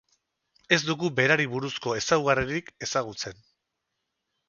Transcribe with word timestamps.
Ez 0.77 0.79
dugu 0.87 1.11
berari 1.19 1.47
buruzko 1.53 1.95
ezaugarririk 2.01 2.75
ezagutzen. 2.89 3.49